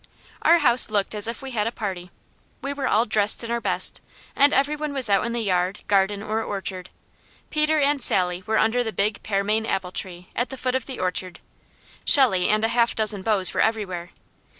Our 0.41 0.57
house 0.57 0.89
looked 0.89 1.13
as 1.13 1.27
if 1.27 1.43
we 1.43 1.51
had 1.51 1.67
a 1.67 1.71
party. 1.71 2.09
We 2.63 2.73
were 2.73 2.87
all 2.87 3.05
dressed 3.05 3.43
in 3.43 3.51
our 3.51 3.61
best, 3.61 4.01
and 4.35 4.51
every 4.51 4.75
one 4.75 4.93
was 4.95 5.11
out 5.11 5.23
in 5.27 5.31
the 5.33 5.43
yard, 5.43 5.81
garden, 5.87 6.23
or 6.23 6.41
orchard. 6.43 6.89
Peter 7.51 7.79
and 7.79 8.01
Sally 8.01 8.41
were 8.47 8.57
under 8.57 8.83
the 8.83 8.91
big 8.93 9.21
pearmain 9.21 9.63
apple 9.67 9.91
tree 9.91 10.29
at 10.35 10.49
the 10.49 10.57
foot 10.57 10.73
of 10.73 10.87
the 10.87 10.99
orchard, 10.99 11.39
Shelley 12.03 12.47
and 12.49 12.63
a 12.63 12.69
half 12.69 12.95
dozen 12.95 13.21
beaus 13.21 13.53
were 13.53 13.61
everywhere. 13.61 14.09